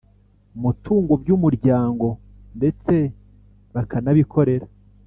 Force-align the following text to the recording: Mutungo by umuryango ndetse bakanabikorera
Mutungo 0.61 1.13
by 1.21 1.29
umuryango 1.35 2.07
ndetse 2.57 2.95
bakanabikorera 3.73 4.67